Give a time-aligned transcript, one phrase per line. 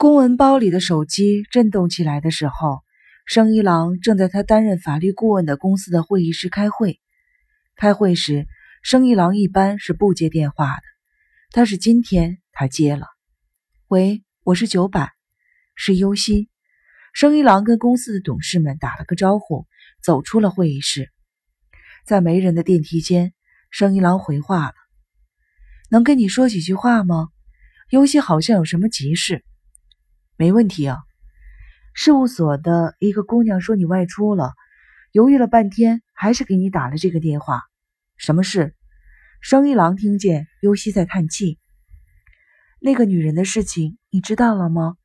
[0.00, 2.80] 公文包里的手机震动起来的时候，
[3.26, 6.98] 生一郎正在他担任法律顾问的公司的会议室开会。
[7.76, 8.46] 开会时，
[8.82, 10.82] 生一郎一般是不接电话的，
[11.52, 13.08] 但是今天他接了。
[13.88, 15.12] 喂，我是九百，
[15.74, 16.48] 是优西。
[17.12, 19.66] 生一郎跟公司的董事们打了个招呼，
[20.02, 21.10] 走出了会议室。
[22.06, 23.34] 在没人的电梯间，
[23.70, 24.74] 生一郎回话了
[25.92, 27.28] ：“能跟你说几句话吗？
[27.90, 29.44] 优西好像有什么急事。”
[30.40, 30.96] 没问题啊。
[31.92, 34.54] 事务所的一个姑娘说你外出了，
[35.12, 37.60] 犹豫了半天，还是给你打了这个电话。
[38.16, 38.74] 什么事？
[39.42, 41.58] 生一郎听见优希在叹气。
[42.80, 44.96] 那个女人的事情你知道了吗？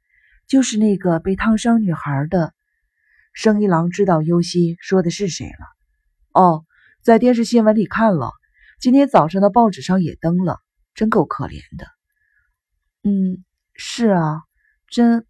[0.48, 2.54] 就是那个被烫伤女孩的。
[3.34, 5.68] 生一郎知道优希说的是谁了。
[6.32, 6.64] 哦，
[7.02, 8.32] 在电视新闻里看了，
[8.80, 10.62] 今天早上的报纸上也登了，
[10.94, 11.88] 真够可怜的。
[13.04, 13.44] 嗯，
[13.74, 14.44] 是啊。
[14.96, 15.26] 真，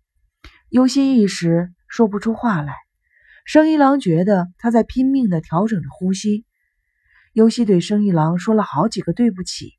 [0.69, 2.75] 优希一时说不出话来。
[3.45, 6.45] 生一郎觉得他在拼命的调整着呼吸。
[7.33, 9.73] 优希对生一郎说了好几个对不起，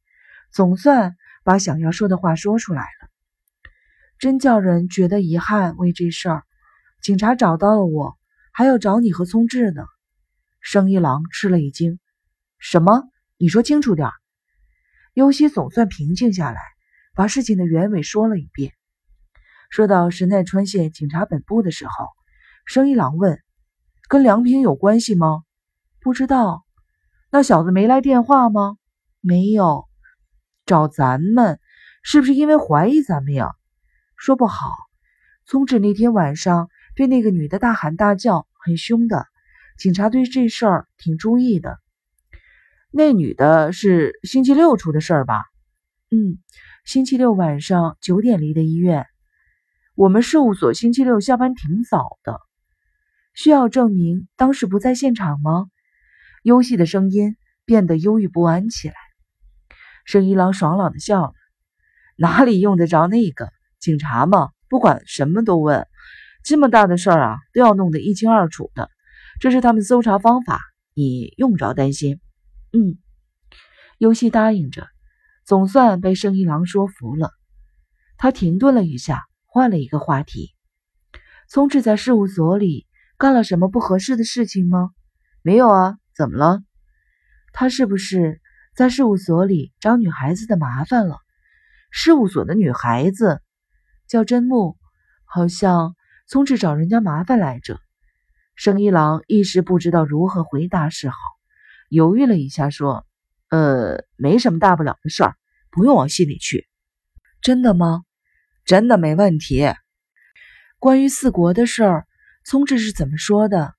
[0.51, 3.09] 总算把想要说的话说出来了。
[4.19, 5.77] 真叫人觉得遗憾。
[5.77, 6.43] 为这事儿，
[7.01, 8.19] 警察找到了我，
[8.53, 9.85] 还要找你和聪智呢。
[10.61, 12.01] 生一郎吃了一惊
[12.59, 13.05] ：“什么？
[13.39, 14.09] 你说清楚点。”
[15.15, 16.61] 优希总算平静下来，
[17.15, 18.73] 把事情的原委说了一遍。
[19.71, 22.09] 说到神奈川县警察本部的时候，
[22.65, 23.41] 生一郎问
[24.09, 25.43] ：“跟梁平有关系吗
[26.01, 26.65] ？”“不知道。
[27.31, 28.77] ”“那小子没来电话吗
[29.21, 29.85] ？”“没有。
[30.67, 31.59] ”“找咱们，
[32.03, 33.51] 是不是因为怀疑咱们呀
[34.17, 34.71] ？”“说不好。
[35.47, 39.27] ”“聪智那天晚上对那个女的大喊大叫，很凶的。
[39.79, 41.79] 警察对这事儿挺注意的。
[42.91, 45.43] ”“那女的是星期六出的事儿吧
[46.11, 46.39] ？”“嗯，
[46.85, 49.07] 星期六晚上九点离的医院。”
[49.97, 52.39] 我们事务所星期六下班挺早的，
[53.33, 55.69] 需要证明当时不在现场吗？
[56.43, 58.95] 优希的声音变得忧郁不安起来。
[60.05, 61.33] 生一郎爽朗的笑了
[62.15, 63.49] ：“哪里用得着那个？
[63.81, 65.87] 警察嘛，不管什么都问，
[66.45, 68.91] 这么大的事儿啊，都要弄得一清二楚的，
[69.41, 70.61] 这是他们搜查方法，
[70.93, 72.21] 你用不着担心。”
[72.77, 72.99] 嗯，
[73.97, 74.87] 优希答应着，
[75.47, 77.31] 总算被生一郎说服了。
[78.19, 79.25] 他停顿了一下。
[79.57, 80.55] 换了一个话题，
[81.49, 82.87] 聪智在事务所里
[83.17, 84.91] 干了什么不合适的事情吗？
[85.41, 86.61] 没有啊，怎么了？
[87.55, 88.43] 他是不是
[88.75, 91.21] 在事务所里找女孩子的麻烦了？
[91.91, 93.41] 事务所的女孩子
[94.07, 94.77] 叫真木，
[95.25, 95.97] 好像
[96.29, 97.79] 聪智找人家麻烦来着。
[98.57, 101.17] 生一郎一时不知道如何回答是好，
[101.89, 103.07] 犹豫了一下，说
[103.49, 105.35] ：“呃，没什么大不了的事儿，
[105.71, 106.69] 不用往心里去。”
[107.41, 108.03] 真的吗？
[108.67, 109.65] 真的没问题。
[110.81, 112.07] 关于四国的事儿，
[112.45, 113.75] 聪智是怎么说的？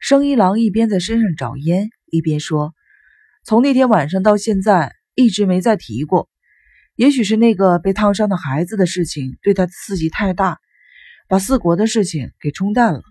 [0.00, 2.74] 生一郎一边在身上找烟，一边说
[3.46, 6.28] ：“从那天晚上到现在，一直没再提过。
[6.96, 10.58] 也许是那个被烫伤的孩子的事情对他刺激太大，
[11.28, 13.02] 把四国的事情给冲淡了。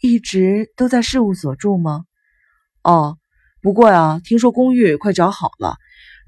[0.00, 2.06] 一直都在事务所住吗？
[2.82, 3.18] 哦，
[3.62, 5.76] 不过呀，听说公寓快找好了。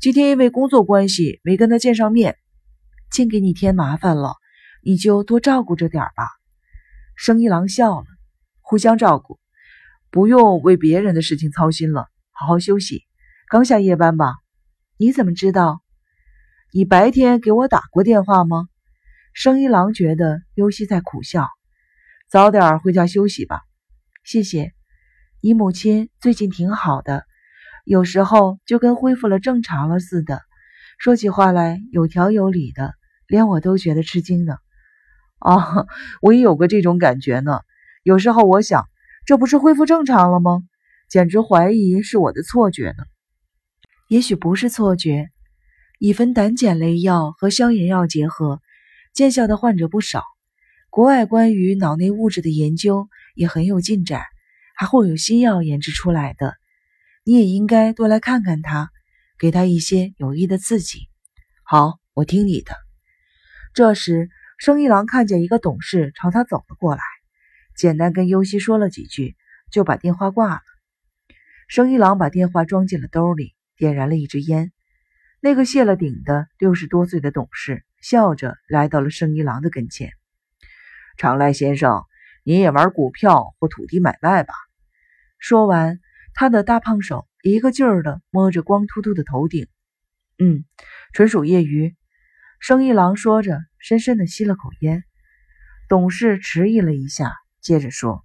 [0.00, 2.36] 今天因为工作关系没跟他见上面。”
[3.10, 4.34] 净给你添麻烦了，
[4.82, 6.28] 你就多照顾着点吧。
[7.16, 8.06] 生一郎笑了，
[8.60, 9.38] 互相照顾，
[10.10, 12.06] 不用为别人的事情操心了。
[12.30, 13.04] 好好休息，
[13.48, 14.34] 刚下夜班吧？
[14.98, 15.82] 你怎么知道？
[16.72, 18.68] 你白天给我打过电话吗？
[19.32, 21.48] 生一郎觉得优希在苦笑。
[22.28, 23.62] 早点回家休息吧。
[24.24, 24.72] 谢谢。
[25.40, 27.24] 你母亲最近挺好的，
[27.84, 30.42] 有时候就跟恢复了正常了似的。
[30.98, 32.95] 说起话来有条有理的，
[33.28, 34.56] 连我都觉得吃惊呢。
[35.38, 35.86] 啊，
[36.22, 37.60] 我也有过这种感觉呢。
[38.02, 38.86] 有时候我想，
[39.26, 40.62] 这不是恢复正常了吗？
[41.08, 43.04] 简直怀疑是我的错觉呢。
[44.08, 45.28] 也许不是错觉，
[45.98, 48.60] 乙酚胆碱类药和消炎药结合，
[49.12, 50.22] 见效的患者不少。
[50.90, 54.22] 国外关于脑内物质的研究也很有进展，
[54.74, 56.54] 还会有新药研制出来的。
[57.24, 58.90] 你也应该多来看看他。
[59.38, 61.10] 给他一些有益的刺激。
[61.62, 62.85] 好，我听你的。
[63.76, 67.02] 这时，生一郎看见一个董事朝他走了过来，
[67.76, 69.36] 简单跟优希说了几句，
[69.70, 70.62] 就把电话挂了。
[71.68, 74.72] 生一郎把电话装进了兜里，点燃了一支烟。
[75.40, 80.10] 那个谢了顶的六十多岁的董事笑着来到了生一郎的跟前
[81.18, 82.02] ：“长濑先生，
[82.44, 84.54] 您也玩股票或土地买卖吧？”
[85.38, 86.00] 说完，
[86.32, 87.28] 他的大胖手。
[87.42, 89.68] 一个劲儿的摸着光秃秃的头顶，
[90.38, 90.64] 嗯，
[91.12, 91.94] 纯属业余。
[92.58, 95.04] 生一郎说着，深深的吸了口烟，
[95.88, 98.24] 董事迟疑了一下，接着说：“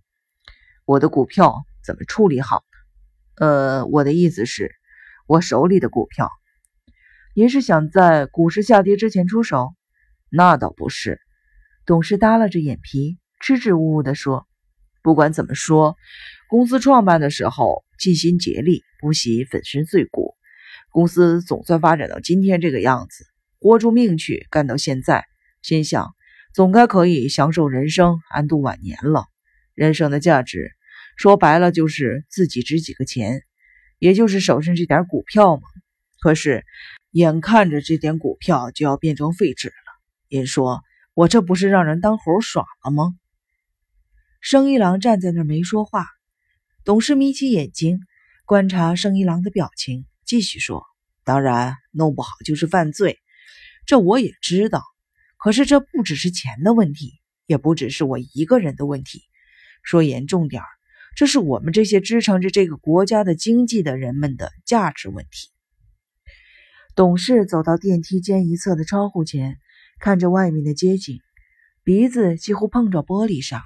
[0.86, 2.64] 我的股票怎么处理好？
[3.36, 4.72] 呃，我的意思是，
[5.28, 6.30] 我手里的股票。
[7.36, 9.76] 您是想在股市下跌之前出手？
[10.30, 11.20] 那倒不是。”
[11.86, 14.48] 董事耷拉着眼皮，支支吾吾地说
[15.04, 15.98] ：“不管怎么说，
[16.48, 20.36] 公司创办的时候尽心竭力，不惜粉身碎骨。
[20.92, 23.26] 公司总算发展到今天这个样子，
[23.62, 25.24] 豁出命去干到现在，
[25.62, 26.14] 心想
[26.54, 29.26] 总该可以享受人生，安度晚年了。
[29.76, 30.72] 人生的价值，
[31.16, 33.44] 说白了就是自己值几个钱，
[34.00, 35.62] 也就是手上这点股票嘛。
[36.20, 36.66] 可是，
[37.12, 39.74] 眼看着这点股票就要变成废纸了，
[40.28, 40.82] 您说？”
[41.14, 43.14] 我这不是让人当猴耍了吗？
[44.40, 46.08] 生一郎站在那儿没说话。
[46.86, 48.00] 董事眯起眼睛
[48.46, 50.84] 观察生一郎的表情，继续说
[51.26, 53.20] ：“当然，弄不好就是犯罪，
[53.92, 54.82] 这我也知道。
[55.36, 59.22] 可是这不只是钱的问题，也不只是我一个人的问题。
[59.84, 60.68] 说严重点儿，
[61.18, 65.50] 这是我们这些支撑着这个国家的经济的人们的价值问题。”
[66.96, 69.58] 董事走到电梯间一侧的窗户前。
[70.00, 71.20] 看着外面的街景，
[71.84, 73.66] 鼻子几乎碰着玻璃上了。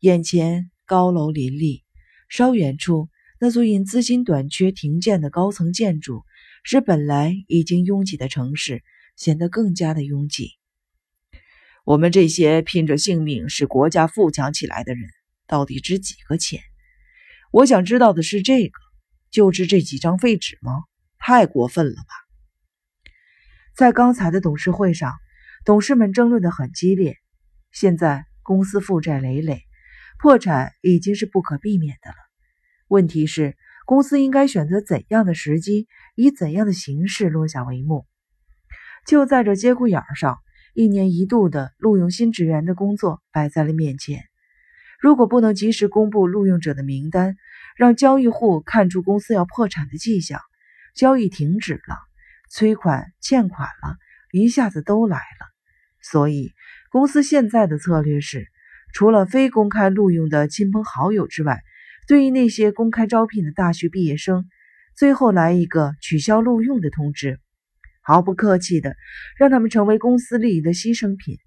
[0.00, 1.84] 眼前高楼林立，
[2.30, 3.08] 稍远处
[3.38, 6.22] 那座因资金短缺停建的高层建筑，
[6.64, 8.82] 使本来已经拥挤的城市
[9.16, 10.50] 显得更加的拥挤。
[11.84, 15.10] 我们这些拼着性命使国家富强起来的人，
[15.46, 16.60] 到底值几个钱？
[17.50, 18.78] 我想知道的是，这个
[19.30, 20.84] 就值这几张废纸吗？
[21.18, 22.14] 太过分了吧！
[23.76, 25.12] 在刚才的董事会上，
[25.64, 27.18] 董事们争论的很激烈。
[27.70, 29.62] 现在公司负债累累，
[30.18, 32.16] 破产已经是不可避免的了。
[32.88, 33.56] 问题是，
[33.86, 38.06] 公司应该选择怎样的时机，以怎样的形式落下帷幕？
[39.06, 40.38] 就在这节骨眼上，
[40.74, 44.22] 一年一度的录用新职员的工作摆在了面前。
[45.00, 47.36] 如果不能及时公布录用者的名单，
[47.76, 50.40] 让交易户看出公司要破产的迹象，
[50.94, 51.96] 交易停止了。
[52.48, 53.96] 催款、欠款了，
[54.30, 55.46] 一下子都来了。
[56.02, 56.52] 所以，
[56.90, 58.46] 公司现在的策略是，
[58.92, 61.62] 除了非公开录用的亲朋好友之外，
[62.06, 64.46] 对于那些公开招聘的大学毕业生，
[64.94, 67.40] 最后来一个取消录用的通知，
[68.02, 68.96] 毫不客气的
[69.36, 71.38] 让他们成为公司利益的牺牲品。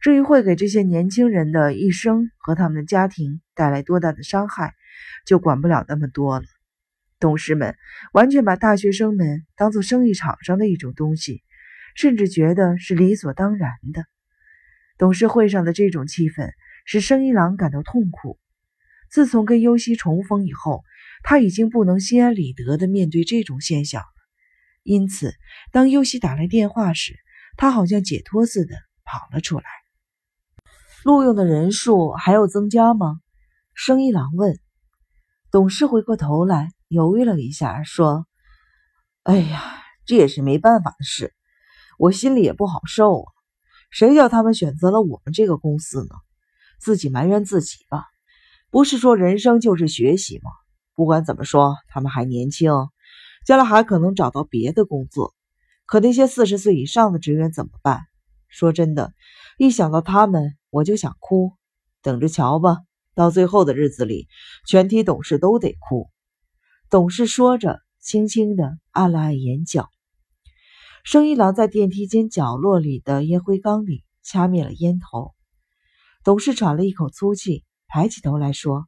[0.00, 4.74] 至于会给这些年轻人的一生和他们的家庭带来多大的伤害，
[5.26, 6.44] 就管不了那么多了。
[7.18, 7.74] 董事们
[8.12, 11.42] 完全把大学生们当做生意场上的一种东西，
[11.96, 14.04] 甚至觉得是理所当然的。
[14.98, 16.50] 董事会上的这种气氛
[16.84, 18.38] 使生一郎感到痛苦。
[19.10, 20.84] 自从跟优希重逢以后，
[21.24, 24.04] 他已经不能心安理得地面对这种现象。
[24.82, 25.34] 因此，
[25.72, 27.14] 当优希打来电话时，
[27.56, 29.64] 他好像解脱似的跑了出来。
[31.04, 33.20] 录用的人数还要增加吗？
[33.74, 34.58] 生一郎问。
[35.50, 36.70] 董事回过头来。
[36.90, 38.26] 犹豫了一下，说
[39.24, 41.34] ：“哎呀，这也是没办法的事，
[41.98, 43.30] 我心里也不好受啊。
[43.90, 46.14] 谁叫他们选择了我们这个公司呢？
[46.80, 48.06] 自己埋怨自己吧。
[48.70, 50.50] 不是说人生就是学习吗？
[50.94, 52.72] 不管怎么说，他们还年轻，
[53.48, 55.34] 将来还可能找到别的工作。
[55.86, 58.02] 可那些四十岁以上的职员怎么办？
[58.46, 59.14] 说真的，
[59.56, 61.52] 一想到他们，我就想哭。
[62.02, 62.76] 等着瞧吧，
[63.14, 64.28] 到最后的日子里，
[64.66, 66.10] 全体董事都得哭。”
[66.90, 69.88] 董事说着，轻轻地按了按眼角。
[71.02, 75.32] 生一郎在电梯间角落里的烟灰缸里掐灭了烟头。
[76.22, 78.84] 董事喘了一口粗气，抬起头来说：“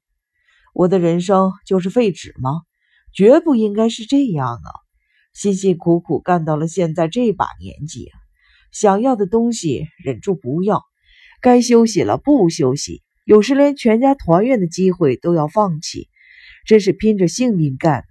[0.75, 2.61] 我的人生就是废纸吗？
[3.15, 4.71] 绝不应该是这样啊！
[5.33, 8.19] 辛辛苦苦干到了现在这把年纪啊，
[8.73, 10.83] 想要的东西忍住不要，
[11.41, 16.09] 该休息了不休息，有时连全家团圆的机会都要放弃。”
[16.67, 18.05] 真是拼着性命干呢。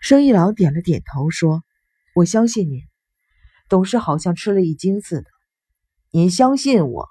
[0.00, 1.64] 生一郎点了点头，说
[2.14, 2.82] ：“我相信您。”
[3.70, 5.28] 董事好像吃了一惊似的
[6.12, 7.08] ：“您相信我？”“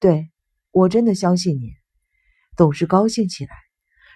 [0.00, 0.30] 对，
[0.72, 1.70] 我真的相信您。”
[2.56, 3.52] 董事高兴起来：“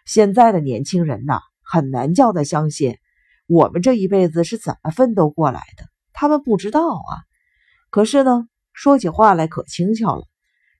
[0.04, 2.99] 现在的年轻人呐，很难叫他相信
[3.47, 7.12] 我们这一辈子是怎么奋斗过来的，他们不知道啊。
[7.90, 10.25] 可是呢，说起话来可轻巧了。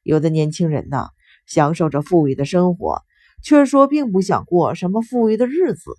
[0.03, 1.09] 有的年轻人呐，
[1.47, 3.03] 享受着富裕的生活。”
[3.47, 5.91] 却说并不想过什么富裕的日子，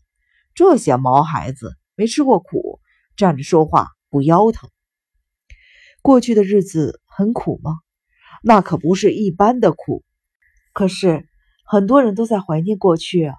[0.56, 2.80] 这些毛孩子没吃过苦，
[3.16, 4.68] 站着说话不腰疼。
[6.02, 7.82] 过去的日子很苦吗？
[8.42, 10.04] 那可不是一般的苦。
[10.74, 11.28] 可是
[11.68, 13.36] 很多人都在怀念过去啊，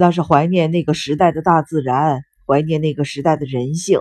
[0.00, 4.00] 那是怀念那个时代的大自然，怀念那个时代的人性。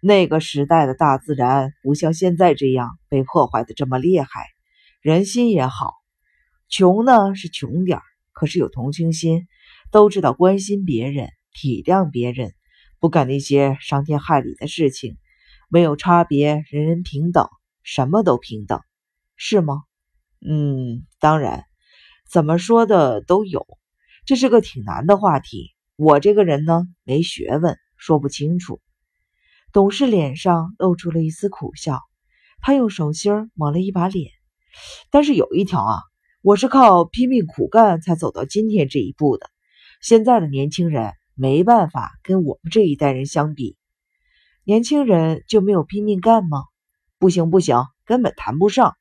[0.00, 4.28] 那个时代的大自然不像现在这样被破坏的这么厉害，
[5.00, 5.92] 人心也好。
[6.68, 9.46] 穷呢是穷点儿，可是有同情心，
[9.92, 12.52] 都知道关心别人、体谅别人，
[12.98, 15.16] 不干那些伤天害理的事情，
[15.68, 17.48] 没有差别，人人平等，
[17.84, 18.80] 什么都平等，
[19.36, 19.84] 是吗？
[20.44, 21.62] 嗯，当然，
[22.28, 23.64] 怎么说的都有，
[24.26, 25.70] 这是个挺难的话题。
[25.94, 28.80] 我这个人呢，没学问，说不清楚。
[29.72, 32.00] 董事脸上露出了一丝苦笑，
[32.60, 34.32] 他用手心抹了一把脸，
[35.12, 36.00] 但是有一条啊。
[36.42, 39.48] 我是靠拼命苦干才走到今天这一步的。
[40.00, 43.76] 现在的年轻人没办法跟我们这一代人相比。
[44.64, 46.64] 年轻人就没有拼命干吗？
[47.20, 48.96] 不行不行，根本谈不上。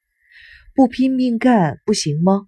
[0.75, 2.47] 不拼命干不行吗？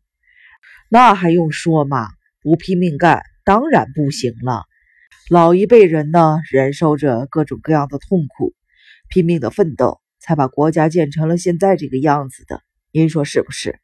[0.90, 2.10] 那还用说吗？
[2.42, 4.64] 不拼命干当然不行了。
[5.30, 8.54] 老一辈人呢，忍受着各种各样的痛苦，
[9.10, 12.62] 拼命的奋斗，才把国家建成了现在这个样子的。
[12.92, 13.80] 您说是不是？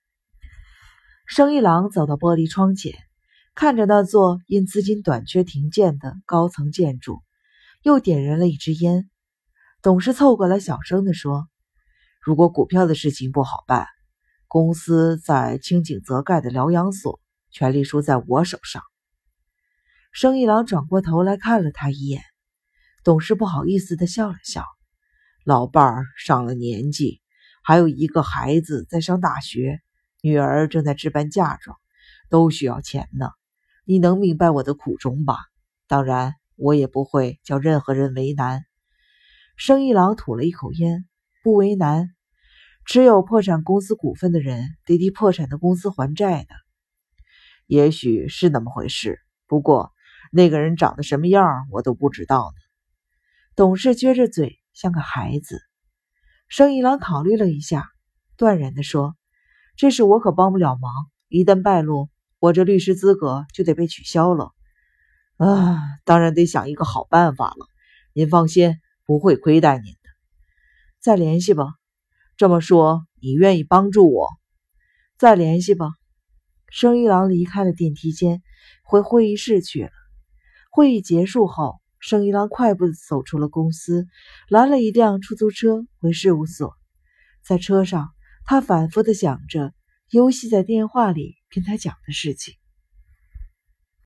[1.25, 2.93] 生一郎走到玻璃窗前，
[3.55, 7.21] 看着那座因资金短缺停建的高层建筑，
[7.81, 9.09] 又点燃了一支烟。
[9.81, 11.47] 董事凑过来，小声地说
[12.23, 13.87] ：“如果股票的事情不好办，
[14.47, 17.19] 公司在清井泽盖的疗养所，
[17.53, 18.83] 权力书在我手上。”
[20.11, 22.21] 生意郎转过头来看了他一眼，
[23.05, 24.65] 董事不好意思地笑了笑
[25.45, 27.21] ：“老伴儿上了年纪，
[27.63, 29.79] 还有一个孩子在上大学。”
[30.25, 31.77] 女儿正在置办嫁妆，
[32.29, 33.29] 都需要钱呢。
[33.83, 35.35] 你能明白我的苦衷吧？
[35.85, 38.63] 当然，我也不会叫任何人为难。
[39.57, 41.05] 生意郎吐了一口烟，
[41.43, 42.15] 不为难。
[42.85, 46.62] 持有破产公司股份的人得替破产的公司还债的。
[47.73, 49.91] 也许是那么回事，不过
[50.31, 52.61] 那个人长得什么样，我都不知道呢。
[53.55, 55.59] 董事撅着嘴，像个孩子。
[56.47, 57.89] 生意郎考虑了一下，
[58.37, 59.15] 断然地说。
[59.75, 60.91] 这事我可帮不了忙，
[61.29, 64.51] 一旦败露，我这律师资格就得被取消了。
[65.37, 67.65] 啊，当然得想一个好办法了。
[68.13, 70.09] 您放心，不会亏待您的。
[70.99, 71.73] 再联系吧。
[72.37, 74.29] 这么说，你愿意帮助我？
[75.17, 75.87] 再联系吧。
[76.73, 78.41] 生一郎离开了电梯间，
[78.83, 79.91] 回会议室去了。
[80.71, 84.07] 会议结束后，生一郎快步走出了公司，
[84.49, 86.73] 拦了一辆出租车回事务所。
[87.45, 88.09] 在车上。
[88.45, 89.73] 他反复的想着
[90.09, 92.55] 尤西在电话里跟他讲的事情。